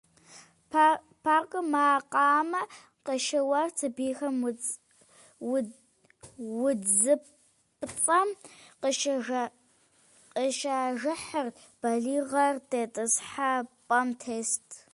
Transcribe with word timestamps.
Паркым 1.23 1.65
макъамэ 1.73 2.61
къыщеуэрт, 3.05 3.75
сабийхэм 3.79 4.35
удзыпцӀэм 6.65 8.29
къыщажыхьырт, 10.41 11.55
балигъхэр 11.81 12.55
тетӀысхьэпӀэхэм 12.69 14.09
тест. 14.21 14.67